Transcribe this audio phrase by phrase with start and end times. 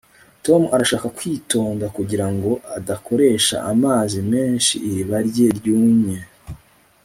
[0.45, 6.17] Tom arashaka kwitonda kugirango adakoresha amazi menshi Iriba rye ryumye